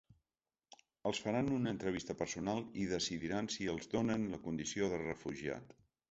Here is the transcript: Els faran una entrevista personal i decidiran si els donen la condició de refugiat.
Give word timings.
Els 1.09 1.19
faran 1.25 1.51
una 1.57 1.73
entrevista 1.73 2.15
personal 2.21 2.61
i 2.83 2.87
decidiran 2.93 3.49
si 3.57 3.67
els 3.73 3.91
donen 3.91 4.25
la 4.31 4.39
condició 4.47 4.89
de 4.95 5.01
refugiat. 5.03 5.77